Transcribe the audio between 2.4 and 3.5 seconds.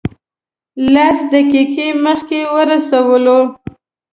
ورسولو.